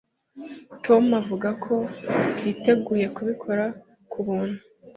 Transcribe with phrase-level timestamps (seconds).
[0.85, 1.75] Tom avuga ko
[2.43, 3.65] yiteguye kubikora
[4.11, 4.59] ku buntu.